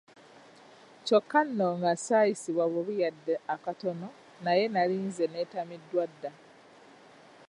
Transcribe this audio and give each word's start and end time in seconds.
Kyokka 1.05 1.39
nno 1.45 1.67
nga 1.79 1.91
ssaayisibwa 1.95 2.65
bubi 2.73 2.93
yadde 3.01 3.33
akatono 3.53 4.07
naye 4.43 4.63
nali 4.73 4.97
nze 5.07 5.23
nneetamiddwa 5.27 6.03
dda! 6.11 6.31